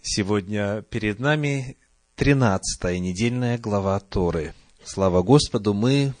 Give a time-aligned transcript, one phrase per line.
[0.00, 1.76] Сегодня перед нами
[2.14, 4.54] тринадцатая недельная глава Торы.
[4.84, 6.14] Слава Господу, мы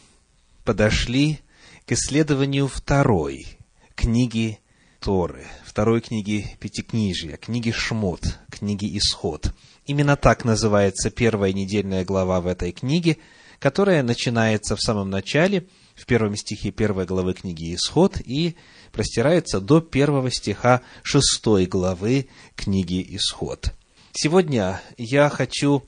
[0.64, 1.38] подошли
[1.86, 3.46] к исследованию второй
[3.94, 4.58] книги
[5.00, 9.54] Торы, второй книги Пятикнижия, книги Шмот, книги Исход.
[9.86, 13.16] Именно так называется первая недельная глава в этой книге,
[13.60, 18.56] которая начинается в самом начале, в первом стихе первой главы книги Исход и
[18.92, 23.74] простирается до первого стиха шестой главы книги Исход.
[24.12, 25.86] Сегодня я хочу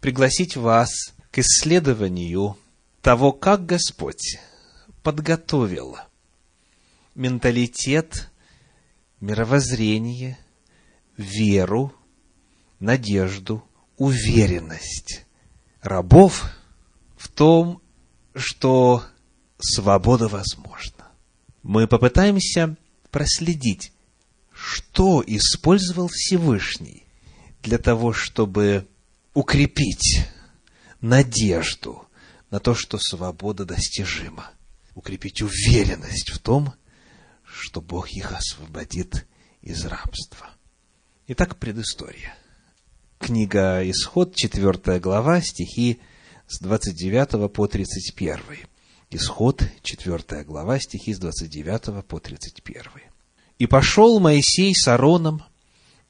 [0.00, 0.90] пригласить вас
[1.30, 2.56] к исследованию
[3.02, 4.38] того, как Господь
[5.02, 5.96] подготовил
[7.14, 8.30] менталитет,
[9.20, 10.38] мировоззрение,
[11.16, 11.92] веру,
[12.78, 13.64] надежду,
[13.96, 15.26] уверенность
[15.82, 16.50] рабов
[17.16, 17.82] в том,
[18.34, 19.02] что
[19.58, 20.97] свобода возможна.
[21.68, 22.78] Мы попытаемся
[23.10, 23.92] проследить,
[24.54, 27.04] что использовал Всевышний
[27.62, 28.88] для того, чтобы
[29.34, 30.24] укрепить
[31.02, 32.08] надежду
[32.50, 34.50] на то, что свобода достижима,
[34.94, 36.72] укрепить уверенность в том,
[37.44, 39.26] что Бог их освободит
[39.60, 40.48] из рабства.
[41.26, 42.34] Итак, предыстория.
[43.18, 46.00] Книга Исход, 4 глава, стихи
[46.46, 48.38] с 29 по 31.
[49.10, 52.82] Исход, 4 глава, стихи с 29 по 31.
[53.58, 55.42] «И пошел Моисей с Ароном,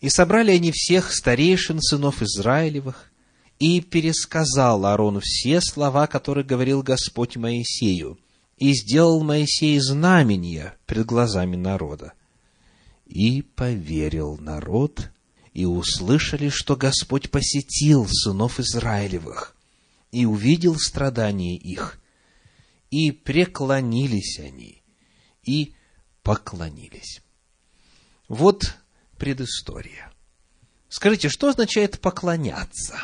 [0.00, 3.12] и собрали они всех старейшин сынов Израилевых,
[3.60, 8.18] и пересказал Аарону все слова, которые говорил Господь Моисею,
[8.56, 12.14] и сделал Моисей знамения пред глазами народа.
[13.06, 15.08] И поверил народ,
[15.54, 19.54] и услышали, что Господь посетил сынов Израилевых,
[20.10, 21.97] и увидел страдания их,
[22.90, 24.82] и преклонились они,
[25.42, 25.74] и
[26.22, 27.22] поклонились.
[28.28, 28.76] Вот
[29.16, 30.12] предыстория.
[30.88, 32.98] Скажите, что означает поклоняться?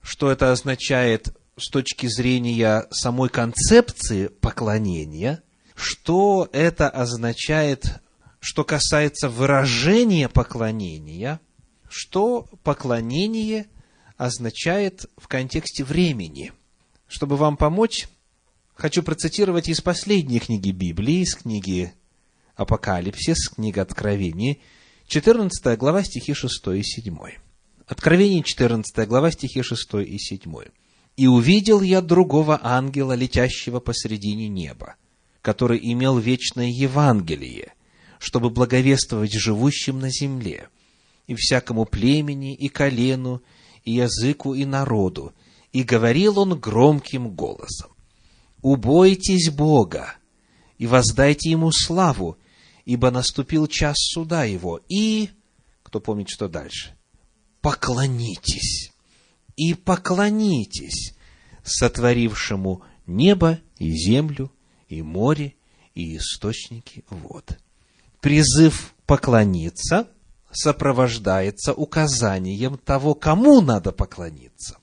[0.00, 5.42] Что это означает с точки зрения самой концепции поклонения?
[5.74, 8.00] Что это означает,
[8.40, 11.40] что касается выражения поклонения?
[11.88, 13.66] Что поклонение
[14.16, 16.52] означает в контексте времени?
[17.06, 18.08] Чтобы вам помочь,
[18.82, 21.92] хочу процитировать из последней книги Библии, из книги
[22.56, 24.56] Апокалипсис, книга Откровения,
[25.06, 27.16] 14 глава, стихи 6 и 7.
[27.86, 30.52] Откровение 14 глава, стихи 6 и 7.
[31.16, 34.96] «И увидел я другого ангела, летящего посредине неба,
[35.42, 37.74] который имел вечное Евангелие,
[38.18, 40.70] чтобы благовествовать живущим на земле,
[41.28, 43.42] и всякому племени, и колену,
[43.84, 45.32] и языку, и народу,
[45.72, 47.91] и говорил он громким голосом,
[48.62, 50.14] «Убойтесь Бога,
[50.78, 52.38] и воздайте Ему славу,
[52.84, 54.80] ибо наступил час суда его.
[54.88, 55.30] И,
[55.82, 56.96] кто помнит, что дальше?
[57.60, 58.92] Поклонитесь.
[59.56, 61.14] И поклонитесь
[61.62, 64.50] сотворившему небо и землю,
[64.88, 65.54] и море,
[65.94, 67.58] и источники вод.
[68.20, 70.08] Призыв поклониться
[70.50, 74.78] сопровождается указанием того, кому надо поклониться.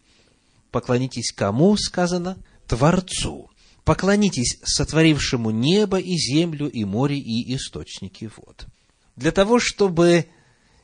[0.71, 2.37] Поклонитесь кому, сказано?
[2.67, 3.48] Творцу.
[3.89, 8.67] Поклонитесь сотворившему небо и землю, и море, и источники вод.
[9.15, 10.27] Для того, чтобы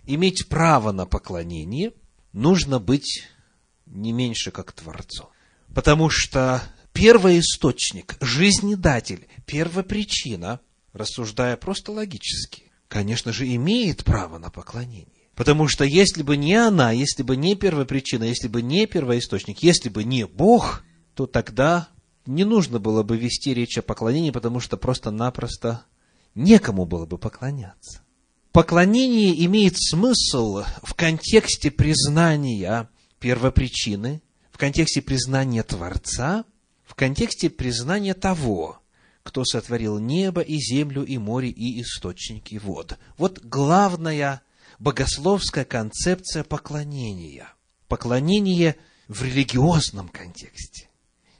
[0.07, 1.93] иметь право на поклонение,
[2.33, 3.27] нужно быть
[3.85, 5.27] не меньше как Творцом.
[5.75, 6.63] Потому что
[6.93, 10.59] первоисточник, жизнедатель, первопричина,
[10.91, 15.29] рассуждая просто логически, конечно же, имеет право на поклонение.
[15.35, 19.89] Потому что если бы не она, если бы не первопричина, если бы не первоисточник, если
[19.89, 20.83] бы не Бог,
[21.13, 21.89] то тогда
[22.25, 25.85] не нужно было бы вести речь о поклонении, потому что просто-напросто
[26.33, 28.01] некому было бы поклоняться.
[28.51, 34.21] Поклонение имеет смысл в контексте признания первопричины,
[34.51, 36.45] в контексте признания Творца,
[36.85, 38.79] в контексте признания того,
[39.23, 42.97] кто сотворил небо и землю и море и источники вод.
[43.17, 44.41] Вот главная
[44.79, 47.49] богословская концепция поклонения.
[47.87, 48.77] Поклонение
[49.07, 50.89] в религиозном контексте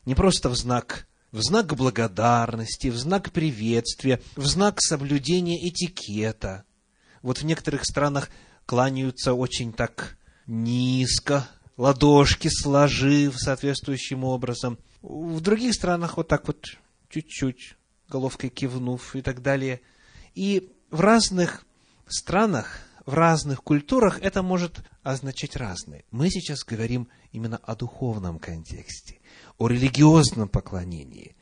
[0.05, 6.63] не просто в знак, в знак благодарности, в знак приветствия, в знак соблюдения этикета.
[7.21, 8.29] Вот в некоторых странах
[8.65, 10.17] кланяются очень так
[10.47, 11.47] низко,
[11.77, 14.77] ладошки сложив соответствующим образом.
[15.01, 16.65] В других странах вот так вот
[17.09, 17.75] чуть-чуть,
[18.07, 19.81] головкой кивнув и так далее.
[20.35, 21.65] И в разных
[22.07, 26.03] странах, в разных культурах это может означать разное.
[26.11, 29.19] Мы сейчас говорим именно о духовном контексте
[29.57, 31.35] о религиозном поклонении.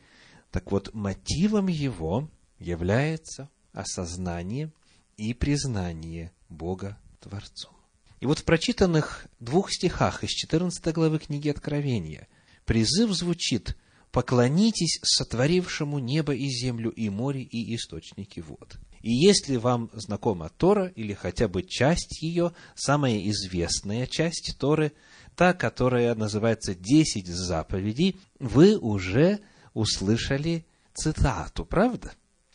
[0.52, 2.30] Так вот, мотивом его
[2.60, 4.72] является осознание
[5.18, 7.74] и признание Бога Творцом.
[8.20, 12.28] И вот в прочитанных двух стихах из 14 главы книги Откровения
[12.66, 13.76] призыв звучит
[14.12, 18.78] «Поклонитесь сотворившему небо и землю, и море, и источники вод».
[19.04, 24.94] И если вам знакома Тора, или хотя бы часть ее, самая известная часть Торы,
[25.36, 29.42] та, которая называется «Десять заповедей», вы уже
[29.74, 32.14] услышали цитату, правда?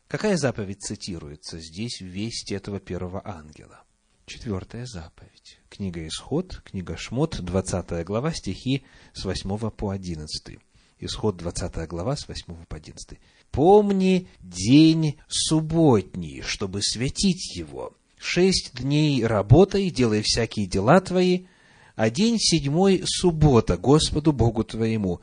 [0.09, 3.85] Какая заповедь цитируется здесь в вести этого первого ангела?
[4.25, 5.61] Четвертая заповедь.
[5.69, 10.59] Книга Исход, книга Шмот, 20 глава, стихи с 8 по 11.
[11.01, 13.19] Исход 20 глава с 8 по 11.
[13.51, 17.95] «Помни день субботний, чтобы святить его.
[18.19, 21.45] Шесть дней работай, делай всякие дела твои,
[21.97, 25.21] а день седьмой– суббота Господу Богу твоему.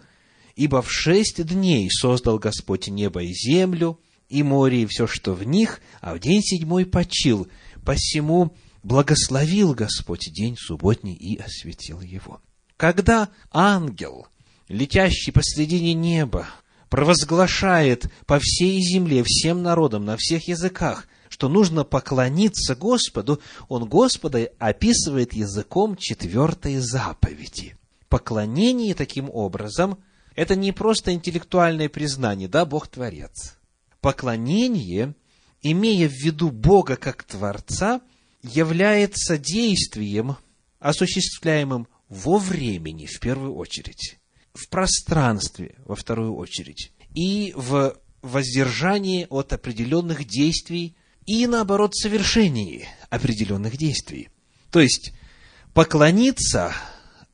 [0.56, 4.00] Ибо в шесть дней создал Господь небо и землю,
[4.30, 7.48] и море, и все, что в них, а в день седьмой почил.
[7.84, 12.42] Посему благословил Господь день субботний и осветил его.
[12.78, 14.28] Когда ангел,
[14.68, 16.48] летящий посредине неба,
[16.96, 24.50] провозглашает по всей земле, всем народам, на всех языках, что нужно поклониться Господу, он Господа
[24.60, 27.76] описывает языком четвертой заповеди.
[28.08, 29.98] Поклонение таким образом–
[30.38, 33.58] это не просто интеллектуальное признание, да, Бог Творец.
[34.00, 35.16] Поклонение,
[35.62, 38.00] имея в виду Бога как Творца–
[38.42, 40.38] является действием,
[40.80, 44.18] осуществляемым во времени в первую очередь,
[44.56, 53.78] в пространстве во вторую очередь, и в воздержании от определенных действий и, наоборот, совершении определенных
[53.78, 54.30] действий.
[54.72, 55.14] То есть,
[55.74, 56.74] поклониться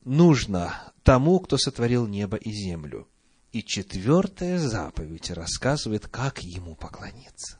[0.04, 3.08] нужно тому, кто сотворил небо и землю.
[3.52, 7.58] И четвертая заповедь рассказывает, как ему поклониться.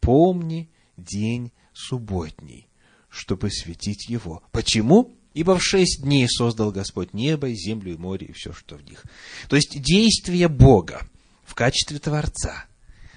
[0.00, 2.68] Помни день субботний,
[3.08, 4.42] чтобы светить его.
[4.50, 5.16] Почему?
[5.32, 8.84] Ибо в шесть дней создал Господь небо, и землю, и море, и все, что в
[8.84, 9.04] них.
[9.48, 11.06] То есть действия Бога
[11.44, 12.66] в качестве Творца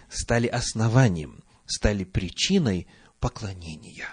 [0.10, 2.88] стали основанием, стали причиной
[3.19, 4.10] поклонения.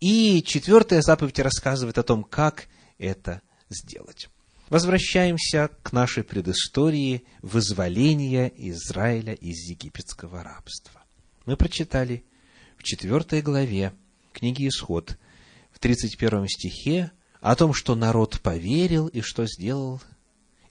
[0.00, 2.68] И четвертая заповедь рассказывает о том, как
[2.98, 3.40] это
[3.70, 4.28] сделать.
[4.68, 11.02] Возвращаемся к нашей предыстории вызволения Израиля из египетского рабства.
[11.44, 12.24] Мы прочитали
[12.78, 13.92] в четвертой главе
[14.32, 15.18] книги Исход,
[15.72, 17.12] в 31 стихе,
[17.42, 20.00] о том, что народ поверил и что сделал,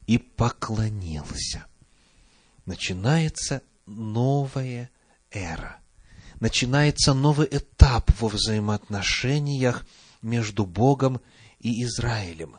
[0.08, 1.66] и поклонился.
[2.66, 4.90] Начинается новая
[5.32, 5.80] эра.
[6.40, 9.86] Начинается новый этап во взаимоотношениях
[10.22, 11.20] между Богом
[11.60, 12.56] и Израилем.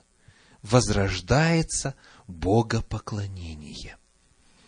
[0.63, 1.95] Возрождается
[2.29, 3.97] богопоклонение.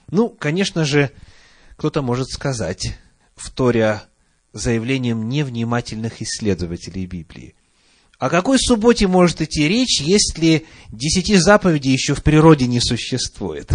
[0.08, 1.12] Ну, конечно же,
[1.76, 2.98] кто-то может сказать,
[3.36, 4.04] вторя
[4.54, 7.54] заявлением невнимательных исследователей Библии.
[8.24, 13.70] О какой субботе может идти речь, если десяти заповедей еще в природе не существует?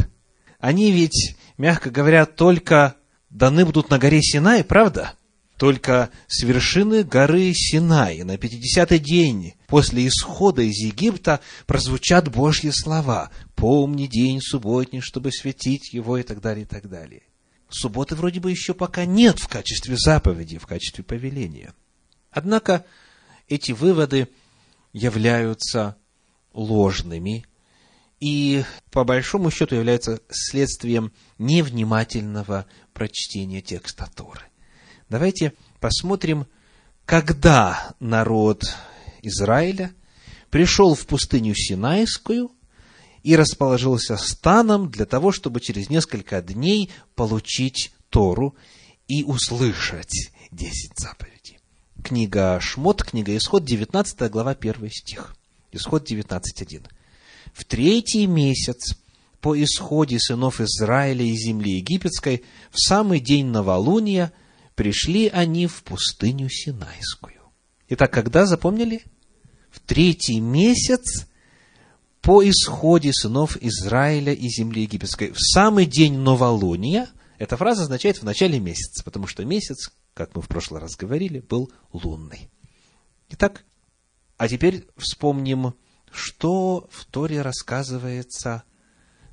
[0.60, 2.96] Они ведь, мягко говоря, только
[3.30, 5.13] даны будут на горе Синай, правда?
[5.60, 13.30] Только с вершины горы Синай на 50-й день после исхода из Египта прозвучат Божьи слова.
[13.54, 17.22] «Помни день субботний, чтобы светить его» и так далее, и так далее
[17.69, 21.75] субботы вроде бы еще пока нет в качестве заповеди, в качестве повеления.
[22.31, 22.84] Однако
[23.50, 24.30] эти выводы
[24.94, 25.98] являются
[26.54, 27.46] ложными
[28.20, 34.44] и, по большому счету, являются следствием невнимательного прочтения текста Торы.
[35.10, 36.46] Давайте посмотрим,
[37.06, 38.75] когда народ
[39.22, 39.94] Израиля
[40.50, 42.51] пришел в пустыню Синайскую
[43.24, 48.56] и расположился станом для того, чтобы через несколько дней получить Тору
[49.08, 51.38] и услышать десять заповедей.
[52.10, 55.36] Книга Шмот, книга Исход, 19 глава, 1 стих.
[55.72, 56.88] Исход 19.1.
[57.54, 58.98] В третий месяц
[59.42, 64.34] по исходе сынов Израиля из земли египетской, в самый день новолуния,
[64.74, 67.42] пришли они в пустыню Синайскую.
[67.89, 69.04] Итак, когда запомнили?
[69.70, 71.28] В третий месяц
[72.22, 75.30] по исходе сынов Израиля и земли египетской.
[75.30, 80.42] В самый день новолуния, эта фраза означает в начале месяца, потому что месяц, как мы
[80.42, 82.50] в прошлый раз говорили, был лунный.
[83.30, 83.63] Итак,
[84.38, 85.74] а теперь вспомним,
[86.12, 88.63] что в Торе рассказывается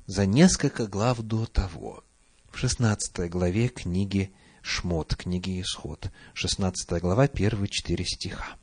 [0.05, 2.03] за несколько глав до того.
[2.51, 8.57] В 16 главе книги Шмот, книги Исход, 16 глава, первые четыре стиха.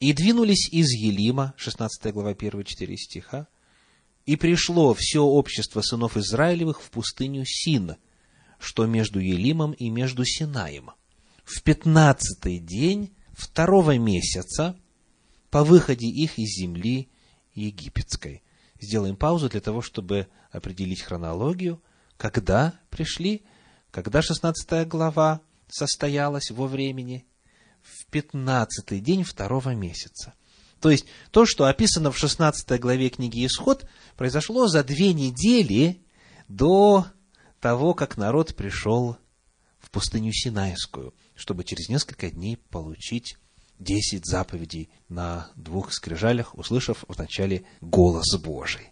[0.00, 3.46] И двинулись из Елима, 16 глава, 1-4 стиха,
[4.26, 7.96] и пришло все общество сынов Израилевых в пустыню Син,
[8.58, 10.90] что между Елимом и между Синаем.
[11.50, 14.78] В пятнадцатый день второго месяца
[15.50, 17.10] по выходе их из земли
[17.54, 18.44] египетской.
[18.80, 21.82] Сделаем паузу для того, чтобы определить хронологию,
[22.16, 23.42] когда пришли,
[23.90, 27.26] когда 16 глава состоялась во времени,
[27.82, 30.34] в 15 день второго месяца.
[30.80, 36.00] То есть, то, что описано в 16 главе книги Исход, произошло за две недели
[36.46, 37.06] до
[37.58, 39.18] того, как народ пришел
[39.80, 43.38] в пустыню Синайскую, чтобы через несколько дней получить
[43.78, 48.90] десять заповедей на двух скрижалях, услышав вначале голос Божий.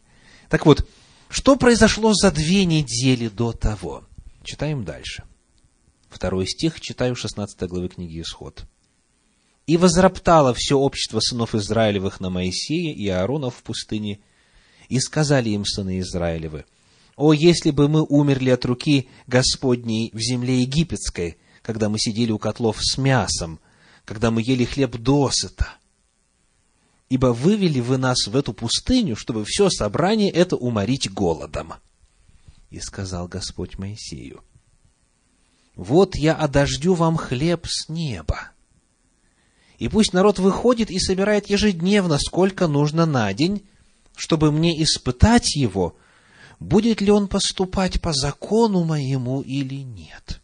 [0.48, 0.88] Так вот,
[1.28, 4.04] что произошло за две недели до того?
[4.42, 5.24] Читаем дальше.
[6.08, 8.64] Второй стих, читаю 16 главы книги Исход.
[9.66, 14.20] И возроптало все общество сынов Израилевых на Моисея и Аарона в пустыне,
[14.88, 16.64] и сказали им сыны Израилевы,
[17.14, 21.36] «О, если бы мы умерли от руки Господней в земле египетской,
[21.68, 23.60] когда мы сидели у котлов с мясом,
[24.06, 25.68] когда мы ели хлеб досыта!
[27.10, 31.74] Ибо вывели вы нас в эту пустыню, чтобы все собрание это уморить голодом».
[32.70, 34.42] И сказал Господь Моисею,
[35.76, 38.52] «Вот я одождю вам хлеб с неба,
[39.78, 43.62] и пусть народ выходит и собирает ежедневно, сколько нужно на день,
[44.16, 45.98] чтобы мне испытать его,
[46.60, 50.40] будет ли он поступать по закону моему или нет.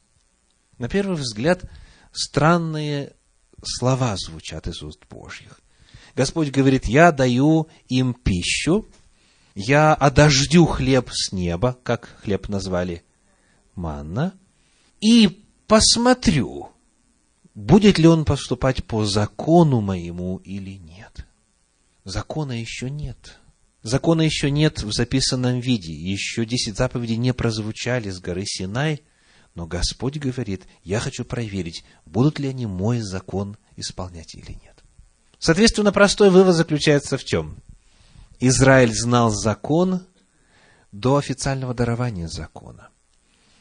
[0.78, 1.64] На первый взгляд,
[2.12, 3.14] странные
[3.62, 5.60] слова звучат из уст Божьих.
[6.14, 8.86] Господь говорит, я даю им пищу,
[9.54, 13.04] я одождю хлеб с неба, как хлеб назвали
[13.74, 14.34] манна,
[15.00, 16.70] и посмотрю,
[17.54, 21.26] будет ли он поступать по закону моему или нет.
[22.04, 23.38] Закона еще нет.
[23.82, 25.92] Закона еще нет в записанном виде.
[25.92, 29.02] Еще десять заповедей не прозвучали с горы Синай,
[29.54, 34.82] но Господь говорит, я хочу проверить, будут ли они мой закон исполнять или нет.
[35.38, 37.56] Соответственно, простой вывод заключается в чем?
[38.40, 40.02] Израиль знал закон
[40.90, 42.88] до официального дарования закона.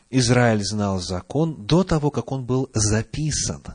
[0.10, 3.64] Израиль знал закон до того, как он был записан–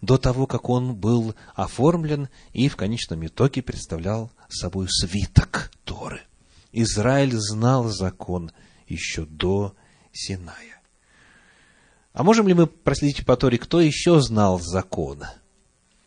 [0.00, 6.22] до того, как он был оформлен и в конечном итоге представлял собой свиток Торы.
[6.72, 8.52] Израиль знал закон
[8.86, 9.74] еще до
[10.12, 10.79] Синая.
[12.12, 15.24] А можем ли мы проследить по Торе, кто еще знал закон?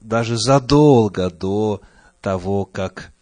[0.01, 1.81] Даже задолго до
[2.22, 3.13] того, как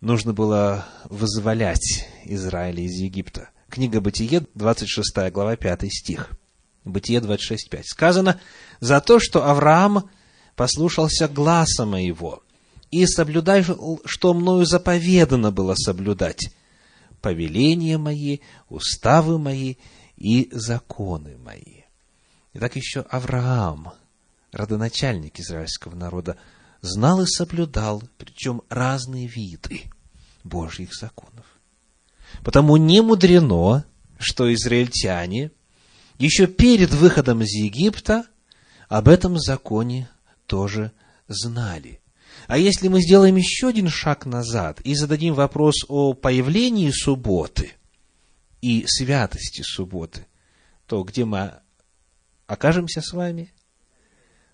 [0.00, 3.50] нужно было вызволять Израиля из Египта.
[3.68, 6.30] Книга Бытие, 26 глава, 5 стих–
[6.84, 7.82] Бытие 26.5.
[7.84, 8.40] Сказано,
[8.80, 10.10] за то, что Авраам
[10.54, 12.42] послушался гласа моего
[12.90, 13.64] и соблюдай,
[14.04, 16.50] что мною заповедано было соблюдать,
[17.22, 19.76] повеления мои, уставы мои
[20.16, 21.83] и законы мои.
[22.54, 23.92] Итак, еще Авраам,
[24.52, 26.36] родоначальник израильского народа,
[26.80, 29.82] знал и соблюдал, причем разные виды
[30.44, 31.44] Божьих законов.
[32.42, 33.84] Потому не мудрено,
[34.18, 35.50] что израильтяне–
[36.18, 38.26] еще перед выходом из Египта
[38.88, 40.08] об этом законе
[40.46, 40.92] тоже
[41.26, 42.00] знали.
[42.46, 47.72] А если мы сделаем еще один шаг назад и зададим вопрос о появлении субботы
[48.60, 50.26] и святости субботы,
[50.86, 51.60] то где мы
[52.46, 53.52] окажемся с вами?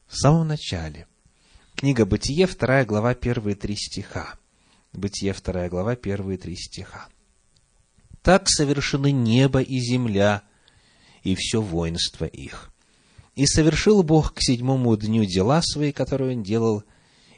[0.07, 1.07] В самом начале.
[1.75, 4.35] Книга Бытие, вторая глава, первые три стиха.
[4.93, 7.09] Бытие, вторая глава, первые три стиха.
[8.23, 10.43] «Так совершены небо и земля,
[11.23, 12.71] и все воинство их.
[13.35, 16.83] И совершил Бог к седьмому дню дела свои, которые он делал,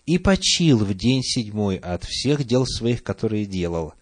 [0.07, 3.95] и почил в день седьмой от всех дел своих, которые делал.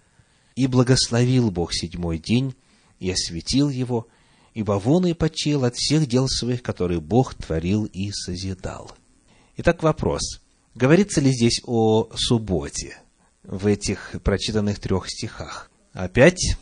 [0.54, 2.54] И благословил Бог седьмой день,
[2.98, 4.06] и осветил его,
[4.54, 8.92] ибо вон и почил от всех дел своих, которые Бог творил и созидал.
[9.56, 10.40] Итак, вопрос.
[10.74, 12.96] Говорится ли здесь о субботе
[13.42, 15.70] в этих прочитанных трех стихах?
[15.92, 16.56] Опять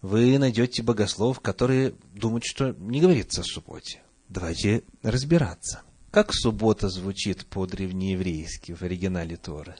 [0.00, 4.00] вы найдете богослов, которые думают, что не говорится о субботе.
[4.28, 5.82] Давайте разбираться.
[6.10, 9.74] Как суббота звучит по-древнееврейски в оригинале Торы?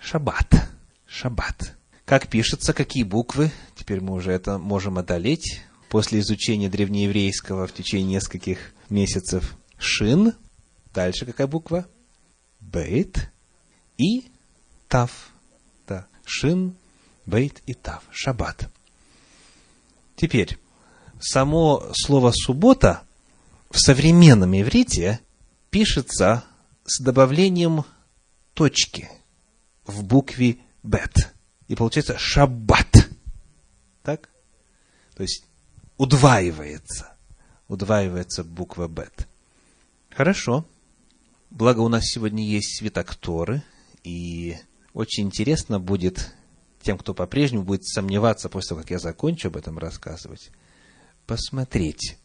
[0.00, 0.68] Шаббат.
[1.06, 1.76] Шаббат.
[2.04, 3.50] Как пишется, какие буквы?
[3.74, 5.62] Теперь мы уже это можем одолеть.
[5.96, 9.56] После изучения древнееврейского в течение нескольких месяцев.
[9.78, 10.34] Шин.
[10.92, 11.88] Дальше какая буква?
[12.60, 13.30] Бейт.
[13.96, 14.30] И
[14.88, 15.30] Тав.
[15.88, 16.06] Да.
[16.26, 16.76] Шин,
[17.24, 18.02] Бейт и Тав.
[18.10, 18.68] Шаббат.
[20.16, 20.58] Теперь,
[21.18, 23.02] само слово «суббота»
[23.70, 25.20] в современном иврите
[25.70, 26.44] пишется
[26.84, 27.86] с добавлением
[28.52, 29.08] точки
[29.86, 31.34] в букве «бет».
[31.68, 33.08] И получается «шаббат».
[34.02, 34.28] Так?
[35.14, 35.45] То есть
[35.96, 37.16] удваивается.
[37.68, 39.26] Удваивается буква «бет».
[40.10, 40.66] Хорошо.
[41.50, 43.62] Благо у нас сегодня есть свиток Торы,
[44.02, 44.56] И
[44.92, 46.34] очень интересно будет
[46.82, 50.50] тем, кто по-прежнему будет сомневаться после того, как я закончу об этом рассказывать,
[51.26, 52.16] посмотреть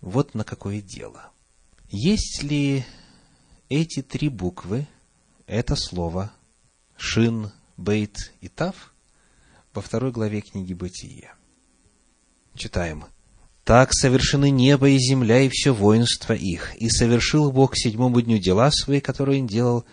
[0.00, 1.30] вот на какое дело.
[1.88, 2.84] Есть ли
[3.70, 4.86] эти три буквы,
[5.46, 6.30] это слово
[6.96, 8.92] Шин, Бейт и Тав
[9.72, 11.37] во второй главе книги Бытия?
[12.58, 13.04] Читаем.
[13.62, 18.38] Так совершены небо и земля и все воинство их, и совершил Бог к седьмому дню
[18.38, 19.84] дела свои, которые он делал,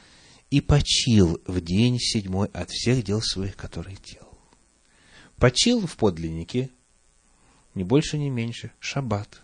[0.49, 4.39] и почил в день седьмой от всех дел своих, которые делал.
[5.37, 6.71] Почил в подлиннике,
[7.75, 9.43] не больше, не меньше, шаббат.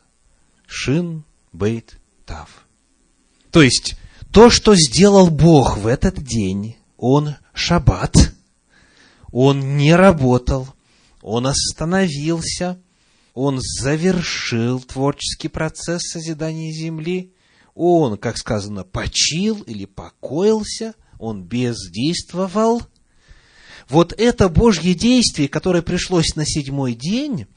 [0.65, 1.23] Шин,
[1.53, 2.65] бейт, тав.
[3.51, 3.97] То есть,
[4.31, 8.33] то, что сделал Бог в этот день, он шаббат,
[9.31, 10.67] он не работал,
[11.21, 12.81] он остановился,
[13.33, 17.33] он завершил творческий процесс созидания земли,
[17.73, 22.81] он, как сказано, почил или покоился, он бездействовал.
[23.87, 27.47] Вот это Божье действие, которое пришлось на седьмой день,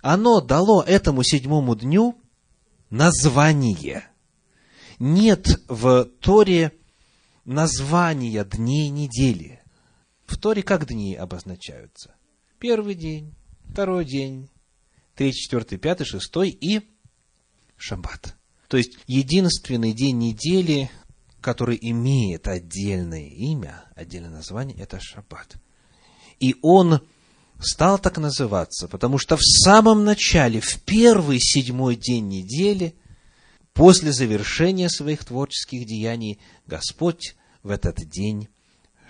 [0.00, 2.18] оно дало этому седьмому дню
[2.88, 4.04] название.
[4.98, 6.72] Нет в Торе
[7.44, 9.60] названия дней недели.
[10.26, 12.14] В Торе как дни обозначаются?
[12.58, 13.34] Первый день,
[13.70, 14.49] второй день,
[15.20, 16.80] третий, четвертый, пятый, шестой и
[17.76, 18.36] шаббат.
[18.68, 20.90] То есть, единственный день недели,
[21.42, 25.58] который имеет отдельное имя, отдельное название, это шаббат.
[26.38, 27.02] И он
[27.58, 32.94] стал так называться, потому что в самом начале, в первый седьмой день недели,
[33.74, 38.48] после завершения своих творческих деяний, Господь в этот день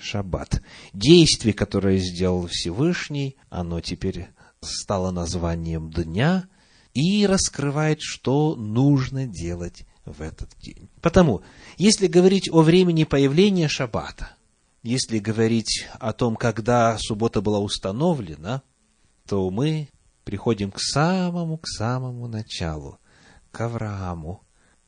[0.01, 0.61] шаббат.
[0.93, 4.27] Действие, которое сделал Всевышний, оно теперь
[4.63, 6.49] стало названием дня–
[6.95, 10.89] и раскрывает, что нужно делать в этот день.
[11.01, 11.43] Потому,
[11.77, 14.33] если говорить о времени появления шаббата,
[14.83, 18.63] если говорить о том, когда суббота была установлена,
[19.29, 19.89] то мы
[20.25, 22.99] приходим к самому, к самому началу,
[23.53, 24.43] к Аврааму,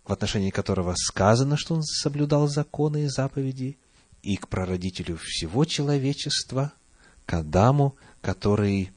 [0.05, 3.79] в отношении которого сказано, что он соблюдал законы и заповеди,
[4.23, 6.73] и к прародителю всего человечества,
[7.27, 8.93] к Адаму, который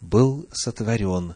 [0.00, 1.34] был сотворен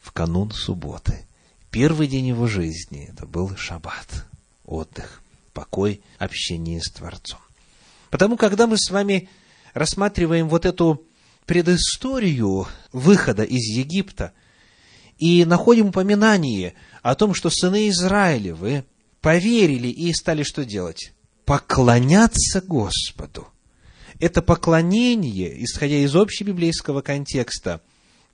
[0.00, 1.26] в канун субботы.
[1.70, 4.26] Первый день его жизни– это был шаббат,
[4.64, 7.38] отдых, покой, общение с Творцом.
[8.10, 9.28] Потому, когда мы с вами
[9.72, 11.04] рассматриваем вот эту
[11.46, 14.32] предысторию выхода из Египта
[15.18, 18.84] и находим упоминание о том, что сыны Израилевы
[19.20, 21.12] поверили и стали что делать?
[21.44, 23.48] Поклоняться Господу.
[24.18, 27.80] Это поклонение, исходя из общебиблейского контекста,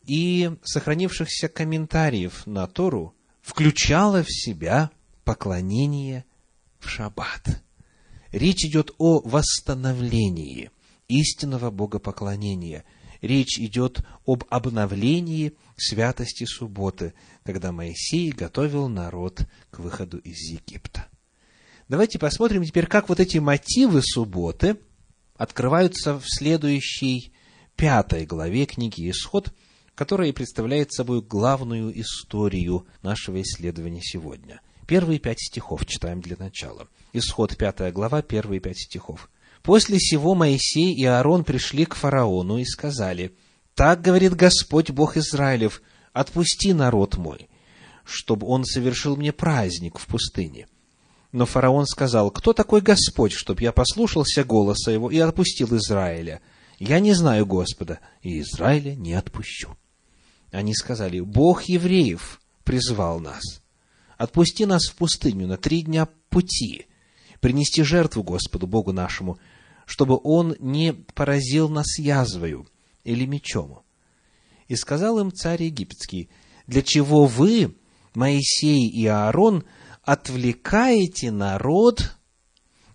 [0.07, 4.90] и сохранившихся комментариев на Тору включало в себя
[5.25, 6.25] поклонение
[6.79, 7.62] в шаббат.
[8.33, 10.71] Речь идет о восстановлении
[11.09, 12.85] истинного богопоклонения.
[13.23, 17.14] Речь идет об обновлении святости субботы,
[17.45, 21.07] когда Моисей готовил народ к выходу из Египта.
[21.88, 24.77] Давайте посмотрим теперь, как вот эти мотивы субботы
[25.37, 27.33] открываются в следующей
[27.77, 29.53] пятой главе книги «Исход»,
[29.96, 34.61] которая и представляет собой главную историю нашего исследования сегодня.
[34.87, 36.87] Первые пять стихов читаем для начала.
[37.14, 39.30] Исход, пятая глава, первые пять стихов.
[39.62, 43.35] «После сего Моисей и Аарон пришли к фараону и сказали,
[43.74, 45.82] «Так говорит Господь Бог Израилев,
[46.12, 47.48] отпусти народ мой,
[48.04, 50.68] чтобы он совершил мне праздник в пустыне».
[51.32, 56.42] Но фараон сказал, «Кто такой Господь, чтоб я послушался голоса его и отпустил Израиля?
[56.78, 59.74] Я не знаю Господа, и Израиля не отпущу».
[60.57, 63.42] Они сказали, Бог евреев призвал нас.
[64.16, 66.87] Отпусти нас в пустыню на три дня пути,
[67.40, 69.38] принести жертву Господу, Богу нашему,
[69.85, 72.66] чтобы Он не поразил нас язвою
[73.05, 73.81] или мечом.
[74.66, 76.31] И сказал им царь египетский,
[76.66, 77.77] для чего вы,
[78.14, 79.62] Моисей и Аарон,
[80.05, 82.16] отвлекаете народ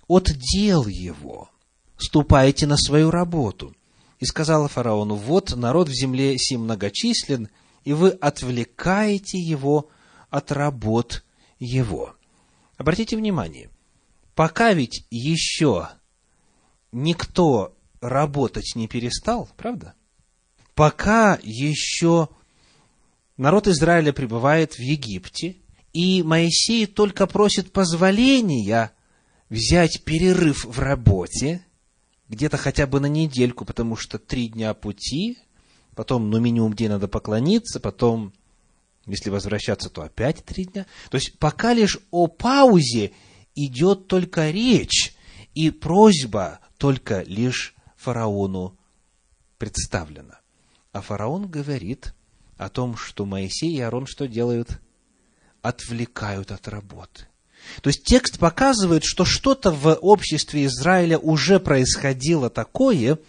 [0.08, 1.52] от дел его,
[1.96, 3.76] ступаете на свою работу
[4.22, 7.50] и сказала фараону, вот народ в земле сим многочислен,
[7.84, 9.90] и вы отвлекаете его
[10.30, 11.26] от работ
[11.60, 12.16] его.
[12.78, 13.72] Обратите внимание,
[14.36, 15.90] пока ведь еще
[16.92, 19.96] никто работать не перестал, правда?
[20.76, 22.30] Пока еще
[23.38, 25.58] народ Израиля пребывает в Египте,
[25.94, 28.92] и Моисей только просит позволения
[29.50, 31.66] взять перерыв в работе,
[32.32, 35.38] где-то хотя бы на недельку, потому что три дня пути,
[35.96, 38.32] потом, ну, минимум день надо поклониться, потом,
[39.06, 40.86] если возвращаться, то опять три дня.
[41.10, 43.12] То есть, пока лишь о паузе
[43.54, 45.14] идет только речь,
[45.54, 48.80] И просьба только лишь фараону
[49.58, 50.40] представлена.
[50.94, 52.14] А фараон говорит
[52.56, 54.80] о том, что Моисей и Аарон что делают?
[55.62, 57.28] Отвлекают от работы.
[57.82, 63.20] То есть текст показывает, что что-то в обществе Израиля уже происходило такое,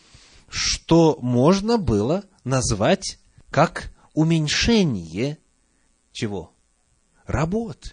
[0.49, 3.19] что можно было назвать
[3.51, 5.39] как уменьшение
[6.13, 6.53] чего?
[7.27, 7.93] Работы.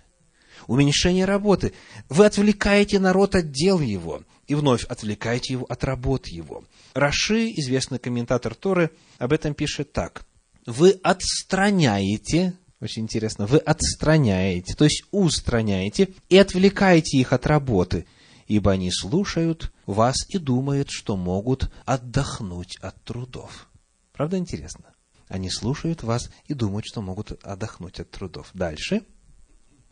[0.67, 1.73] Уменьшение работы.
[2.09, 6.63] Вы отвлекаете народ от дел его и вновь отвлекаете его от работы его.
[6.93, 10.25] Раши, известный комментатор Торы, об этом пишет так.
[10.65, 18.05] Вы отстраняете, очень интересно, вы отстраняете, то есть устраняете и отвлекаете их от работы,
[18.47, 23.69] ибо они слушают вас и думают, что могут отдохнуть от трудов.
[24.13, 24.93] Правда интересно?
[25.27, 28.49] Они слушают вас и думают, что могут отдохнуть от трудов.
[28.53, 29.03] Дальше.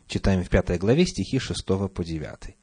[0.08, 2.56] Читаем в пятой главе стихи 6 по 9.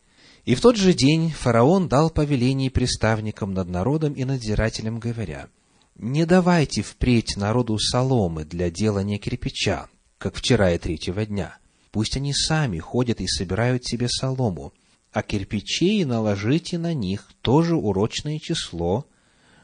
[0.45, 5.47] И в тот же день фараон дал повеление приставникам над народом и надзирателям, говоря,
[5.95, 11.57] «Не давайте впредь народу соломы для делания кирпича, как вчера и третьего дня.
[11.91, 14.73] Пусть они сами ходят и собирают себе солому,
[15.11, 19.05] а кирпичей наложите на них тоже урочное число,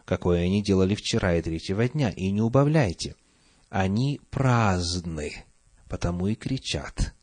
[0.05, 3.15] какое они делали вчера и третьего дня, и не убавляйте.
[3.69, 5.45] Они праздны,
[5.89, 7.13] потому и кричат.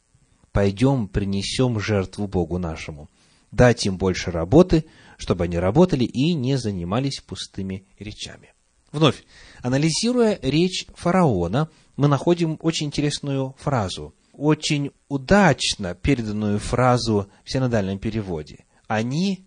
[0.52, 3.08] Пойдем принесем жертву Богу нашему
[3.50, 4.84] дать им больше работы,
[5.16, 8.52] чтобы они работали и не занимались пустыми речами.
[8.92, 9.24] Вновь,
[9.62, 18.64] анализируя речь фараона, мы находим очень интересную фразу, очень удачно переданную фразу в синодальном переводе.
[18.86, 19.46] Они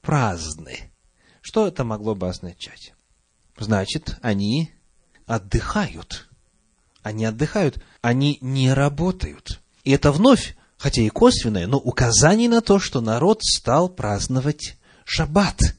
[0.00, 0.92] праздны.
[1.40, 2.94] Что это могло бы означать?
[3.58, 4.72] Значит, они
[5.26, 6.28] отдыхают.
[7.02, 9.60] Они отдыхают, они не работают.
[9.84, 15.76] И это вновь хотя и косвенное, но указание на то, что народ стал праздновать шаббат.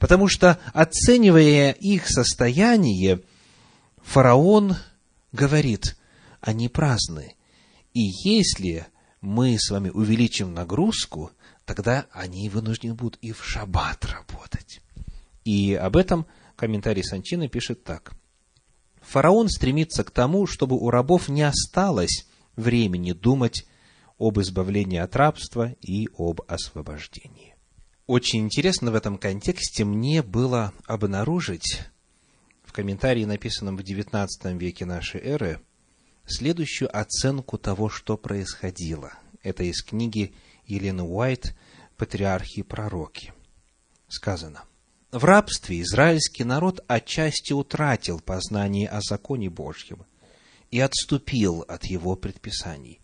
[0.00, 3.20] Потому что, оценивая их состояние,
[4.02, 4.76] фараон
[5.32, 5.96] говорит,
[6.40, 7.34] они праздны.
[7.92, 8.86] И если
[9.20, 11.30] мы с вами увеличим нагрузку,
[11.64, 14.80] тогда они вынуждены будут и в шаббат работать.
[15.44, 16.26] И об этом
[16.56, 18.14] комментарий Санчина пишет так.
[19.02, 22.26] Фараон стремится к тому, чтобы у рабов не осталось
[22.56, 23.66] времени думать
[24.18, 27.53] об избавлении от рабства и об освобождении.
[28.06, 31.84] Очень интересно в этом контексте мне было обнаружить
[32.62, 35.60] в комментарии, написанном в XIX веке нашей эры,
[36.26, 39.14] следующую оценку того, что происходило.
[39.42, 40.34] Это из книги
[40.66, 41.56] Елены Уайт
[41.96, 43.32] «Патриархи и пророки».
[44.08, 44.64] Сказано,
[45.10, 50.04] в рабстве израильский народ отчасти утратил познание о законе Божьем
[50.70, 53.00] и отступил от его предписаний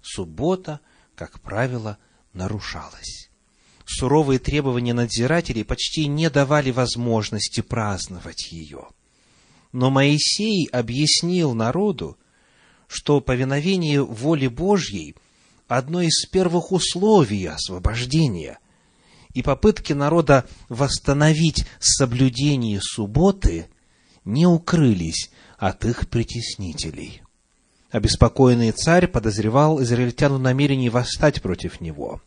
[0.00, 0.80] суббота,
[1.16, 1.98] как правило,
[2.32, 3.30] нарушалась.
[3.86, 8.88] Суровые требования надзирателей почти не давали возможности праздновать ее.
[9.72, 12.16] Но Моисей объяснил народу,
[12.86, 15.16] что повиновение воле Божьей–
[15.68, 18.58] одно из первых условий освобождения,
[19.32, 23.68] и попытки народа восстановить соблюдение субботы
[24.24, 27.22] не укрылись от их притеснителей.
[27.90, 32.22] Обеспокоенный царь подозревал израильтян в намерении восстать против него.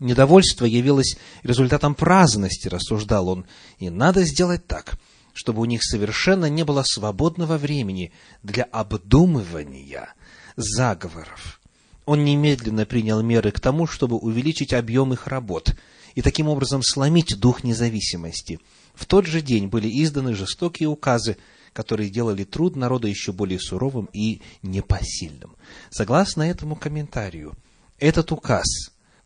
[0.00, 3.46] Недовольство явилось результатом праздности, рассуждал он,
[3.78, 4.96] и надо сделать так,
[5.32, 10.14] чтобы у них совершенно не было свободного времени для обдумывания
[10.56, 11.60] заговоров.
[12.06, 15.76] Он немедленно принял меры к тому, чтобы увеличить объем их работ
[16.14, 18.60] и таким образом сломить дух независимости.
[18.94, 21.36] В тот же день были изданы жестокие указы,
[21.72, 25.54] которые делали труд народа еще более суровым и непосильным.
[25.90, 27.54] Согласно этому комментарию,
[27.98, 28.64] этот указ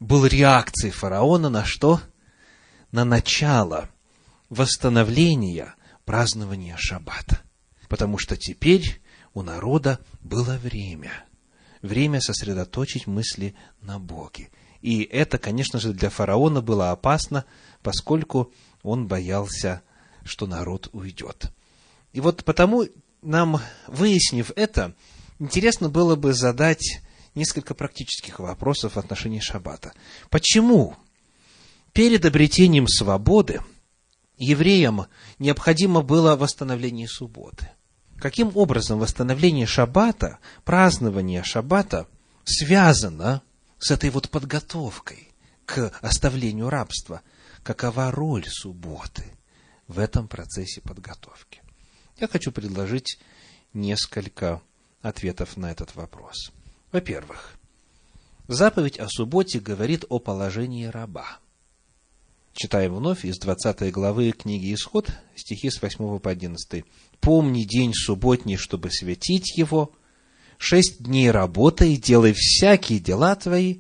[0.03, 2.01] был реакцией фараона на что?
[2.91, 3.89] На начало
[4.51, 7.41] восстановления празднования шаббата.
[7.89, 9.01] Потому что теперь
[9.33, 11.25] у народа было время.
[11.81, 14.51] Время сосредоточить мысли на Боге.
[14.81, 17.45] И это, конечно же, для фараона было опасно,
[17.83, 19.83] поскольку он боялся,
[20.25, 21.53] что народ уйдет.
[22.13, 22.87] И вот потому
[23.23, 24.95] нам, выяснив это,
[25.39, 27.01] интересно было бы задать
[27.35, 29.93] несколько практических вопросов в отношении шаббата.
[30.31, 30.97] Почему
[31.93, 33.61] перед обретением свободы
[34.37, 35.07] евреям
[35.39, 37.71] необходимо было восстановление субботы?
[38.19, 42.07] Каким образом восстановление шаббата, празднование шаббата
[42.45, 43.43] связано
[43.79, 45.29] с этой вот подготовкой
[45.67, 47.23] к оставлению рабства?
[47.63, 49.25] Какова роль субботы
[49.89, 51.63] в этом процессе подготовки?
[52.19, 53.19] Я хочу предложить
[53.73, 54.63] несколько
[55.01, 56.53] ответов на этот вопрос.
[56.93, 57.57] Во-первых,
[58.49, 61.39] заповедь о субботе говорит о положении раба.
[62.53, 66.85] Читаем вновь из 20 главы книги Исход, стихи с 8 по 11.
[67.21, 69.91] «Помни день субботний, чтобы светить его,
[70.59, 73.79] шесть дней работай, делай всякие дела твои,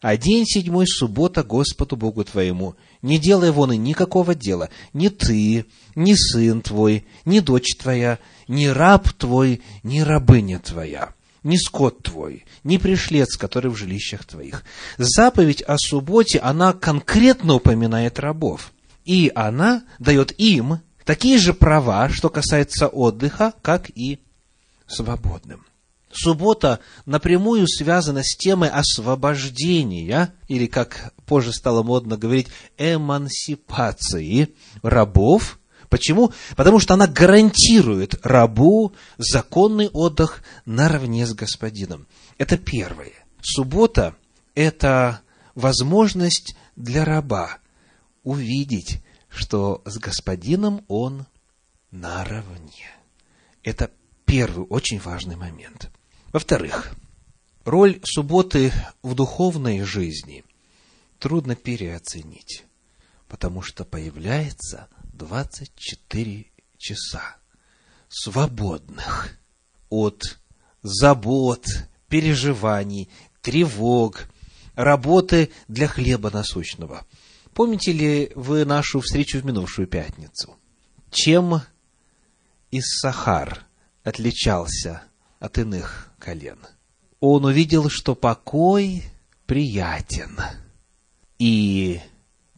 [0.00, 2.76] а день седьмой– суббота Господу Богу твоему.
[3.02, 8.66] Не делай вон и никакого дела, ни ты, ни сын твой, ни дочь твоя, ни
[8.66, 11.15] раб твой, ни рабыня твоя,
[11.46, 14.64] ни скот твой, ни пришлец, который в жилищах твоих.
[14.98, 18.72] Заповедь о субботе, она конкретно упоминает рабов.
[19.04, 24.18] И она дает им такие же права, что касается отдыха, как и
[24.88, 25.64] свободным.
[26.10, 34.48] Суббота напрямую связана с темой освобождения, или, как позже стало модно говорить, эмансипации
[34.82, 35.60] рабов.
[35.88, 36.32] Почему?
[36.56, 42.06] Потому что она гарантирует рабу законный отдых наравне с господином.
[42.38, 43.12] Это первое.
[43.42, 44.14] Суббота–
[44.54, 45.20] это
[45.54, 47.58] возможность для раба
[48.22, 51.26] увидеть, что с господином он
[51.90, 52.90] наравне.
[53.62, 53.90] Это
[54.24, 55.90] первый очень важный момент.
[56.32, 56.94] Во-вторых,
[57.64, 58.72] роль субботы
[59.02, 60.44] в духовной жизни
[61.18, 62.64] трудно переоценить,
[63.28, 66.46] потому что появляется 24
[66.78, 67.36] часа
[68.08, 69.38] свободных
[69.88, 70.38] от
[70.82, 71.66] забот,
[72.08, 73.08] переживаний,
[73.40, 74.28] тревог,
[74.74, 77.06] работы для хлеба насущного.
[77.54, 80.56] Помните ли вы нашу встречу в минувшую пятницу?
[81.10, 81.62] Чем
[82.70, 83.64] Иссахар
[84.04, 85.02] отличался
[85.38, 86.58] от иных колен.
[87.20, 89.04] Он увидел, что покой
[89.46, 90.38] приятен,
[91.38, 92.00] и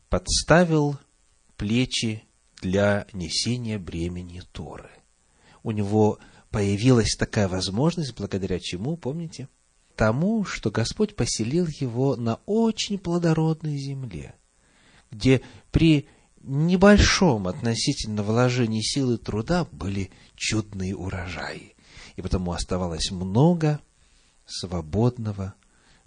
[0.09, 0.99] подставил
[1.57, 2.25] плечи
[2.61, 4.91] для несения бремени Торы.
[5.63, 6.19] У него
[6.51, 9.49] появилась такая возможность, благодаря чему, помните?
[9.97, 14.35] Тому, что Господь поселил его на очень плодородной земле,
[15.11, 15.41] где
[15.73, 16.07] при
[16.41, 21.75] небольшом относительно вложении силы труда были чудные урожаи
[22.17, 23.81] и потому оставалось много
[24.47, 25.55] свободного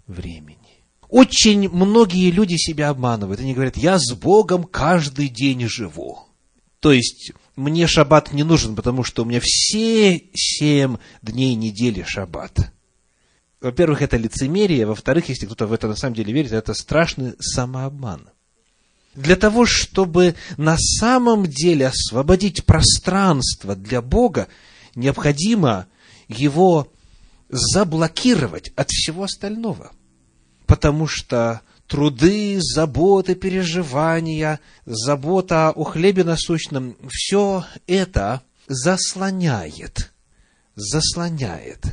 [0.06, 0.84] времени.
[1.08, 3.40] Очень многие люди себя обманывают.
[3.40, 6.20] Они говорят, я с Богом каждый день живу.
[6.82, 12.72] То есть, мне шаббат не нужен, потому что у меня все семь дней недели шаббат.
[13.60, 14.84] Во-первых, это лицемерие.
[14.84, 18.28] Во-вторых, если кто-то в это на самом деле верит, это страшный самообман.
[19.14, 24.48] Для того, чтобы на самом деле освободить пространство для Бога,
[24.96, 25.86] необходимо
[26.26, 26.92] его
[27.48, 29.92] заблокировать от всего остального.
[30.66, 31.60] Потому что
[31.92, 40.10] труды, заботы, переживания, забота о хлебе насущном, все это заслоняет,
[40.74, 41.84] заслоняет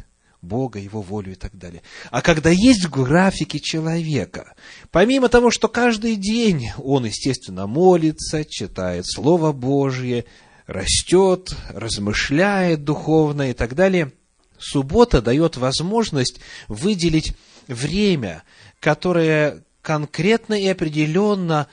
[0.42, 1.82] Бога, Его волю и так далее.
[2.12, 4.54] А когда есть в графике человека,
[4.90, 10.24] помимо того, что каждый день он, естественно, молится, читает Слово Божье,
[10.66, 14.14] растет, размышляет духовно и так далее–
[14.62, 17.32] Суббота дает возможность выделить
[17.68, 18.44] время,
[18.82, 21.68] которое конкретно и определенно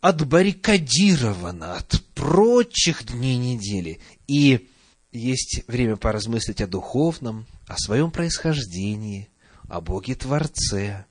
[0.00, 4.00] отбаррикадировано от прочих дней недели.
[4.26, 4.68] И
[5.12, 9.28] есть время поразмыслить о духовном, о своем происхождении,
[9.68, 11.04] о Боге Творце,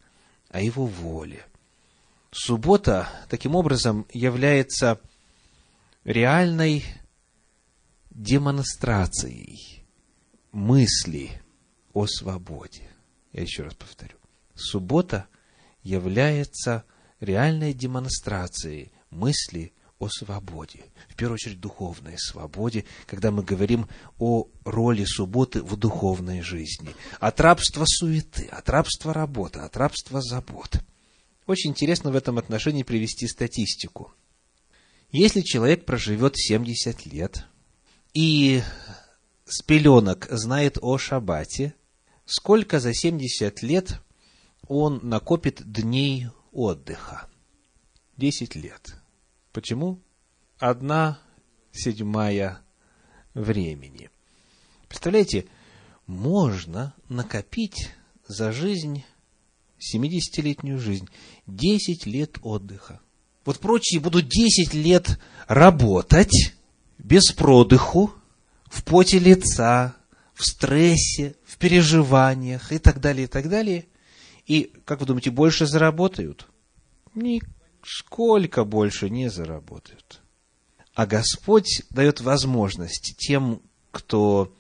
[0.50, 1.46] о Его воле.
[2.32, 5.00] Суббота, таким образом, является
[6.04, 6.84] реальной
[8.10, 9.86] демонстрацией
[10.52, 11.41] мысли
[11.94, 12.89] о свободе.
[13.34, 14.17] Я еще раз повторю.
[14.56, 15.28] Суббота
[15.84, 16.84] является
[17.20, 25.06] реальной демонстрацией мысли о свободе, в первую очередь духовной свободе, когда мы говорим о роли
[25.06, 30.82] субботы в духовной жизни, от рабства суеты, от рабства работы, от рабства забот.
[31.46, 34.13] Очень интересно в этом отношении привести статистику.
[35.12, 37.46] Если человек проживет 70 лет
[38.13, 38.63] и
[39.46, 41.76] с пеленок знает о Шабате,
[42.26, 44.00] сколько за 70 лет
[44.72, 47.28] он накопит дней отдыха?
[48.16, 48.96] 10 лет.
[49.52, 50.00] Почему?
[50.60, 51.20] Одна
[51.74, 52.62] седьмая
[53.34, 54.10] времени.
[54.88, 55.46] Представляете,
[56.08, 57.90] можно накопить
[58.26, 59.04] за жизнь,
[59.94, 61.10] 70-летнюю жизнь,
[61.48, 63.02] 10 лет отдыха.
[63.44, 66.56] Вот прочие будут 10 лет работать
[66.98, 68.14] без продыху,
[68.68, 69.98] в поте лица,
[70.34, 73.88] в стрессе, в переживаниях и так далее, и так далее.
[74.48, 76.48] И, как вы думаете, больше заработают?
[77.14, 80.22] Нисколько больше не заработают.
[80.94, 84.54] А Господь дает возможность тем, кто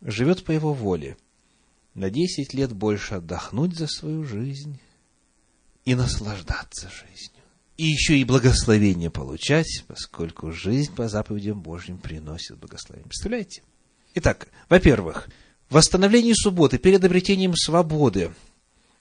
[0.00, 1.16] живет по Его воле,
[1.94, 4.78] на 10 лет больше отдохнуть за свою жизнь
[5.84, 7.42] и наслаждаться жизнью.
[7.76, 13.08] и еще и благословение получать, поскольку жизнь по заповедям Божьим приносит благословение.
[13.08, 13.62] Представляете?
[14.14, 15.30] Итак, во-первых,
[15.70, 18.34] восстановление субботы перед обретением свободы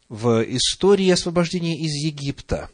[0.10, 2.70] в истории освобождения из Египта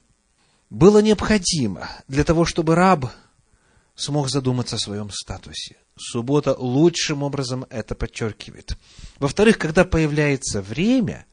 [0.70, 3.12] было необходимо для того, чтобы раб
[3.94, 5.78] смог задуматься о своем статусе.
[5.98, 8.78] Суббота лучшим образом это подчеркивает.
[9.20, 11.26] Во-вторых, когда появляется время,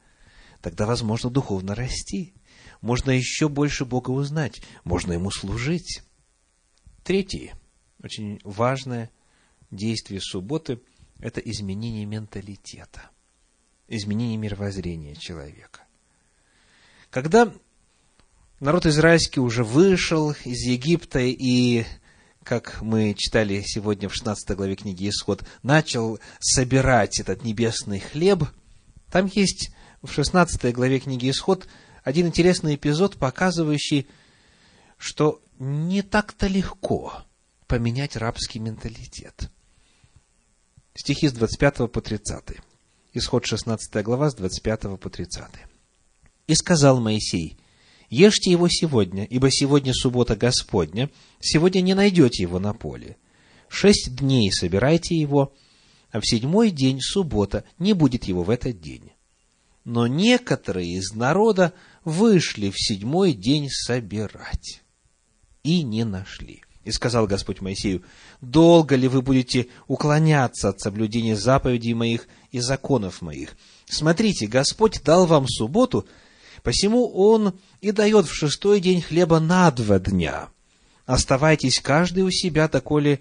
[0.60, 2.34] тогда возможно духовно расти.
[2.80, 6.02] Можно еще больше Бога узнать, можно Ему служить.
[7.04, 7.54] Третье,
[8.02, 9.10] очень важное
[9.70, 10.80] действие субботы–
[11.20, 13.10] это изменение менталитета,
[13.86, 15.81] изменение мировоззрения человека.
[17.12, 17.52] Когда
[18.58, 21.84] народ израильский уже вышел из Египта и
[22.42, 28.44] как мы читали сегодня в 16 главе книги Исход, начал собирать этот небесный хлеб,
[29.10, 31.68] там есть в 16 главе книги Исход
[32.02, 34.08] один интересный эпизод, показывающий,
[34.96, 37.24] что не так-то легко
[37.66, 39.50] поменять рабский менталитет.
[40.94, 42.56] Стихи с 25 по 30.
[43.12, 45.71] Исход 16 глава с 25 по 30.
[46.46, 47.56] «И сказал Моисей,
[48.12, 51.08] Ешьте его сегодня, ибо сегодня суббота Господня,
[51.40, 53.16] сегодня не найдете его на поле.
[53.68, 55.54] Шесть дней собирайте его,
[56.10, 59.12] а в седьмой день суббота, не будет его в этот день.
[59.86, 61.72] Но некоторые из народа
[62.04, 64.82] вышли в седьмой день собирать
[65.62, 66.60] и не нашли.
[66.84, 68.02] И сказал Господь Моисею,
[68.42, 73.56] долго ли вы будете уклоняться от соблюдения заповедей моих и законов моих?
[73.86, 76.06] Смотрите, Господь дал вам субботу–
[76.62, 80.48] Посему он и дает в шестой день хлеба на два дня.
[81.06, 83.20] Оставайтесь каждый у себя, доколе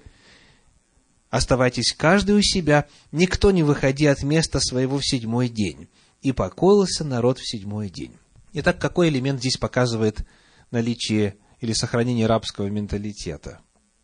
[1.30, 5.88] оставайтесь каждый у себя, никто не выходи от места своего в седьмой день.
[6.22, 8.14] И покоился народ в седьмой день.
[8.54, 10.24] Итак, какой элемент здесь показывает
[10.70, 13.60] наличие или сохранение рабского менталитета?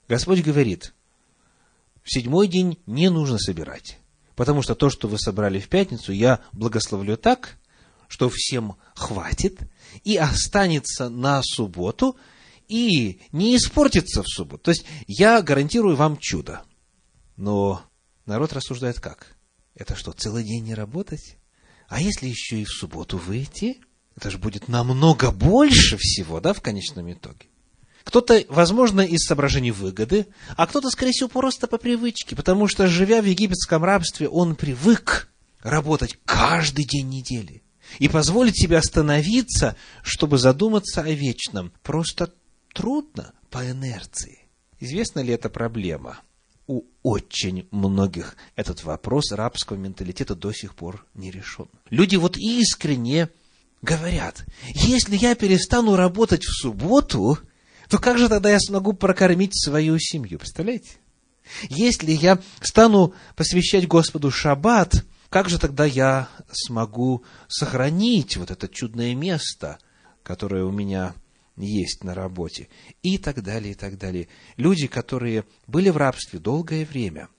[0.08, 0.93] Господь говорит,
[2.02, 4.00] в седьмой день не нужно собирать,
[4.36, 7.58] потому что то, что вы собрали в пятницу, я благословлю так,
[8.08, 9.60] что всем хватит
[10.04, 12.17] и останется на субботу
[12.67, 14.63] и не испортится в субботу.
[14.63, 16.63] То есть я гарантирую вам чудо.
[17.36, 17.82] Но
[18.26, 19.36] народ рассуждает как?
[19.76, 21.38] Это что, целый день не работать?
[21.88, 23.78] А если еще и в субботу выйти?
[24.15, 27.48] Это же будет намного больше всего, да, в конечном итоге.
[28.04, 33.22] Кто-то, возможно, из соображений выгоды, а кто-то, скорее всего, просто по привычке, потому что, живя
[33.22, 35.30] в египетском рабстве, он привык
[35.62, 37.63] работать каждый день недели
[38.00, 42.34] и позволить себе остановиться, чтобы задуматься о вечном, просто
[42.73, 44.47] трудно по инерции.
[44.80, 46.19] Известна ли эта проблема?
[46.67, 51.67] У очень многих этот вопрос рабского менталитета до сих пор не решен.
[51.89, 53.30] Люди вот искренне
[53.82, 57.39] говорят, если я перестану работать в субботу,
[57.89, 60.39] то как же тогда я смогу прокормить свою семью?
[60.39, 60.91] Представляете?
[61.69, 69.13] Если я стану посвящать Господу шаббат, как же тогда я смогу сохранить вот это чудное
[69.13, 69.80] место,
[70.24, 71.16] которое у меня
[71.56, 72.70] есть на работе?
[73.02, 74.28] И так далее, и так далее.
[74.56, 77.30] Люди, которые были в рабстве долгое время,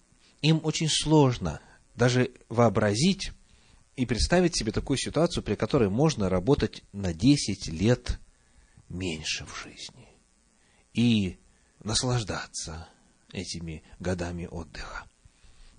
[0.43, 1.61] им очень сложно
[1.95, 3.33] даже вообразить
[3.97, 8.21] и представить себе такую ситуацию, при которой можно работать на 10 лет
[8.89, 10.09] меньше в жизни
[10.95, 11.39] и
[11.83, 12.89] наслаждаться
[13.33, 15.05] этими годами отдыха.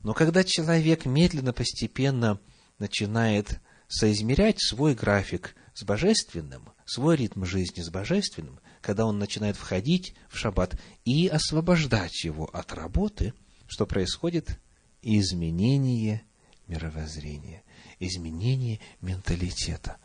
[0.03, 2.39] Но когда человек медленно, постепенно
[2.77, 10.15] начинает соизмерять свой график с божественным, свой ритм жизни с божественным, когда он начинает входить
[10.29, 13.33] в шаббат и освобождать его от работы,
[13.67, 14.59] что происходит?
[15.01, 16.23] Изменение
[16.67, 17.63] мировоззрения,
[17.99, 19.97] изменение менталитета.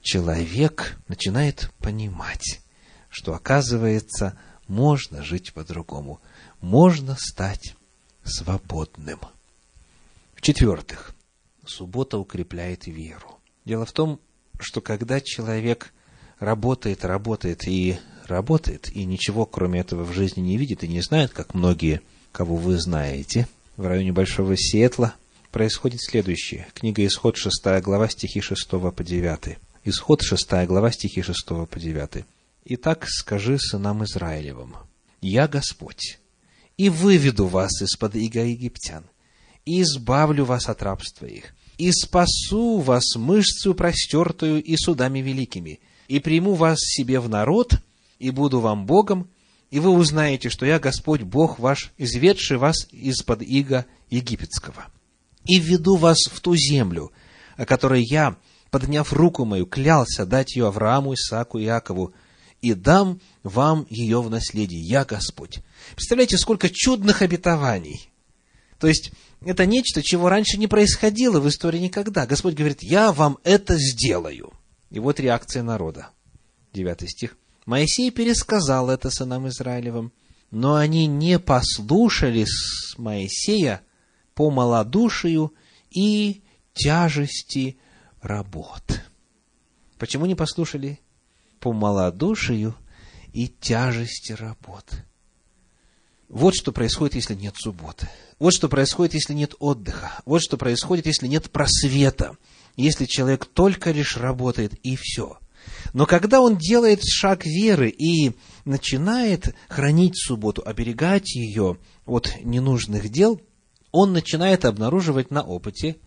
[0.00, 2.60] Человек начинает понимать,
[3.08, 6.20] что, оказывается, можно жить по-другому,
[6.60, 7.76] можно стать
[8.24, 9.20] свободным.
[10.34, 11.14] В-четвертых,
[11.66, 13.38] суббота укрепляет веру.
[13.64, 14.20] Дело в том,
[14.58, 15.92] что когда человек
[16.38, 21.32] работает, работает и работает, и ничего кроме этого в жизни не видит и не знает,
[21.32, 22.00] как многие,
[22.32, 25.14] кого вы знаете, в районе Большого Сиэтла,
[25.50, 26.66] происходит следующее.
[26.74, 27.52] Книга Исход, 6
[27.82, 29.58] глава, стихи 6 по 9.
[29.84, 32.24] Исход, 6 глава, стихи 6 по 9.
[32.64, 34.76] «Итак, скажи сынам Израилевым,
[35.20, 36.20] «Я Господь,
[36.82, 39.04] и выведу вас из-под иго египтян,
[39.64, 45.78] и избавлю вас от рабства их, и спасу вас мышцу простертую и судами великими,
[46.08, 47.74] и приму вас себе в народ,
[48.18, 49.30] и буду вам Богом,
[49.70, 54.86] и вы узнаете, что я Господь Бог ваш, изведший вас из-под иго египетского.
[55.44, 57.12] И введу вас в ту землю,
[57.56, 58.34] о которой я,
[58.72, 62.12] подняв руку мою, клялся дать ее Аврааму, Исааку и Иакову,
[62.62, 65.58] и дам вам ее в наследие, я Господь.
[65.94, 68.08] Представляете, сколько чудных обетований.
[68.78, 69.12] То есть,
[69.44, 72.24] это нечто, чего раньше не происходило в истории никогда.
[72.24, 74.52] Господь говорит, я вам это сделаю.
[74.90, 76.10] И вот реакция народа.
[76.72, 77.36] Девятый стих.
[77.66, 80.12] Моисей пересказал это сынам Израилевым,
[80.50, 82.46] но они не послушали
[82.96, 83.82] Моисея
[84.34, 85.52] по малодушию
[85.90, 86.42] и
[86.74, 87.78] тяжести
[88.20, 89.02] работ.
[89.98, 91.00] Почему не послушали?
[91.62, 92.74] По малодушию
[93.32, 94.84] и тяжести работ.
[96.28, 98.08] Вот что происходит, если нет субботы.
[98.40, 100.10] Вот что происходит, если нет отдыха.
[100.24, 102.36] Вот что происходит, если нет просвета.
[102.74, 105.38] Если человек только лишь работает и все.
[105.92, 108.32] Но когда он делает шаг веры и
[108.64, 113.40] начинает хранить субботу, оберегать ее от ненужных дел,
[113.92, 115.98] он начинает обнаруживать на опыте,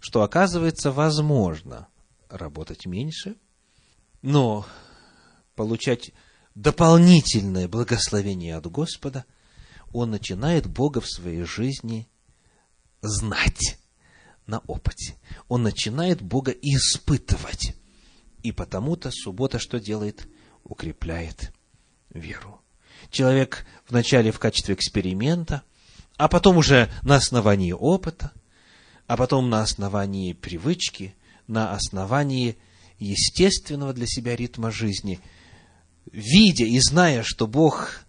[0.00, 1.88] что оказывается возможно
[2.30, 3.34] работать меньше,
[4.22, 4.64] но
[5.54, 6.12] получать
[6.54, 9.24] дополнительное благословение от Господа,
[9.92, 12.08] он начинает Бога в своей жизни
[13.00, 13.78] знать
[14.46, 15.16] на опыте.
[15.48, 17.74] Он начинает Бога испытывать.
[18.42, 20.26] И потому-то суббота что делает?
[20.64, 21.52] Укрепляет
[22.10, 22.60] веру.
[23.10, 25.62] Человек вначале в качестве эксперимента,
[26.16, 28.32] а потом уже на основании опыта,
[29.06, 31.14] а потом на основании привычки,
[31.46, 32.56] на основании
[32.98, 35.20] естественного для себя ритма жизни,
[36.10, 38.04] видя и зная, что Бог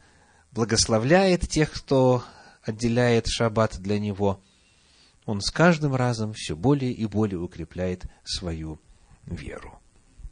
[0.51, 2.23] благословляет тех, кто
[2.63, 4.39] отделяет шаббат для него,
[5.25, 8.79] он с каждым разом все более и более укрепляет свою
[9.25, 9.79] веру.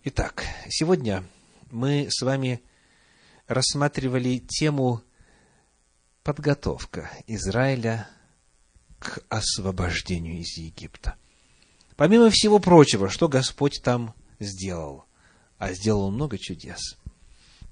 [0.03, 1.24] Итак, сегодня
[1.70, 2.62] мы с вами
[3.47, 5.01] рассматривали тему
[6.24, 8.07] подготовка Израиля
[8.99, 11.16] к освобождению из Египта.
[11.95, 15.05] Помимо всего прочего, что Господь там сделал,
[15.57, 16.97] а сделал много чудес.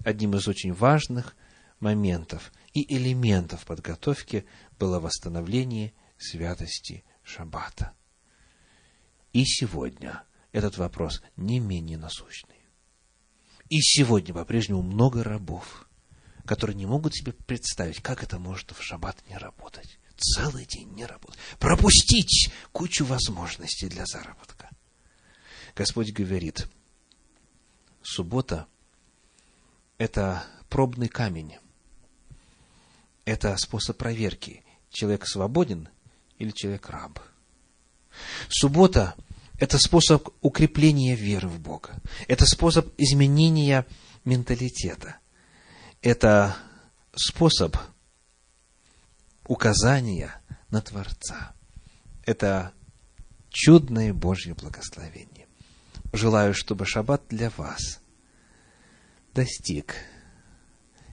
[0.04, 1.36] Одним из очень важных
[1.80, 4.46] моментов и элементов подготовки
[4.78, 7.94] было восстановление святости Шаббата.
[9.34, 12.56] И сегодня этот вопрос не менее насущный.
[13.70, 15.88] И сегодня по-прежнему много рабов,
[16.46, 20.00] которые не могут себе представить, как это может в шаббат не работать.
[20.18, 21.40] Целый день не работать.
[21.60, 24.70] Пропустить кучу возможностей для заработка.
[25.76, 26.68] Господь говорит,
[28.02, 28.66] суббота–
[30.00, 31.58] это пробный камень.
[33.26, 34.64] Это способ проверки.
[34.90, 35.90] Человек свободен
[36.40, 37.20] или человек раб.
[38.48, 39.14] Суббота
[39.60, 42.02] это способ укрепления веры в Бога.
[42.28, 43.86] Это способ изменения
[44.24, 45.18] менталитета.
[46.02, 46.56] Это
[47.14, 47.76] способ
[49.46, 51.54] указания на Творца.
[52.26, 52.74] Это
[53.50, 55.48] чудное Божье благословение.
[56.14, 58.00] Желаю, чтобы шаббат для вас
[59.34, 59.96] достиг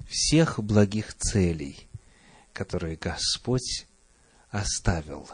[0.08, 1.88] всех благих целей,
[2.52, 3.86] которые Господь
[4.50, 5.28] оставил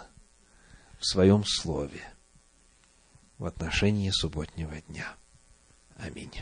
[0.98, 2.02] в Своем Слове
[3.38, 5.14] в отношении субботнего дня.
[5.96, 6.32] Аминь.